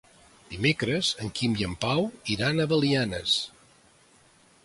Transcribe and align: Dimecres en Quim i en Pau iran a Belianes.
Dimecres 0.53 1.09
en 1.25 1.29
Quim 1.39 1.53
i 1.59 1.67
en 1.67 1.75
Pau 1.85 2.01
iran 2.37 2.63
a 2.63 2.67
Belianes. 2.73 3.37